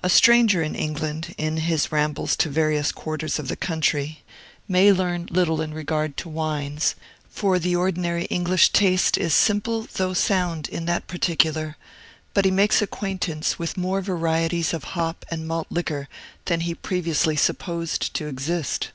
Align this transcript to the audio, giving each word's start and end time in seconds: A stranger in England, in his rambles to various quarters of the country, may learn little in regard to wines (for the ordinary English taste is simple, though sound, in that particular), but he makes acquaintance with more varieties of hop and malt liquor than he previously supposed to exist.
A 0.00 0.08
stranger 0.08 0.62
in 0.62 0.76
England, 0.76 1.34
in 1.36 1.56
his 1.56 1.90
rambles 1.90 2.36
to 2.36 2.48
various 2.48 2.92
quarters 2.92 3.40
of 3.40 3.48
the 3.48 3.56
country, 3.56 4.22
may 4.68 4.92
learn 4.92 5.26
little 5.28 5.60
in 5.60 5.74
regard 5.74 6.16
to 6.18 6.28
wines 6.28 6.94
(for 7.28 7.58
the 7.58 7.74
ordinary 7.74 8.26
English 8.26 8.68
taste 8.70 9.18
is 9.18 9.34
simple, 9.34 9.88
though 9.94 10.14
sound, 10.14 10.68
in 10.68 10.84
that 10.84 11.08
particular), 11.08 11.76
but 12.32 12.44
he 12.44 12.50
makes 12.52 12.80
acquaintance 12.80 13.58
with 13.58 13.76
more 13.76 14.00
varieties 14.00 14.72
of 14.72 14.84
hop 14.94 15.26
and 15.32 15.48
malt 15.48 15.66
liquor 15.68 16.08
than 16.44 16.60
he 16.60 16.72
previously 16.72 17.34
supposed 17.34 18.14
to 18.14 18.28
exist. 18.28 18.90